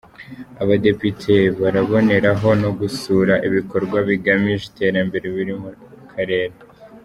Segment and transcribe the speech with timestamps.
[0.63, 5.69] Abadepite baraboneraho no gusura ibikorwa bigamije iterambere biri mu
[6.13, 6.55] Karere.